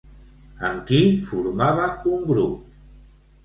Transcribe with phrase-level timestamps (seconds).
[0.69, 2.69] Amb qui formava un grup?